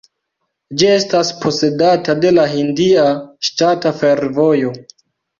[0.81, 3.03] Ĝi estas posedata de la Hindia
[3.49, 4.73] ŝtata fervojo.